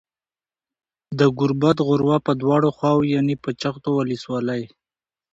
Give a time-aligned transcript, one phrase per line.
[1.19, 4.63] د گوربت غروه په دواړو خواوو يانې په جغتو ولسوالۍ